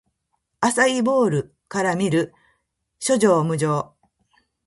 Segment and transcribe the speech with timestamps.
[0.61, 2.33] アサイーボウルから見る！
[2.99, 3.93] 諸行無常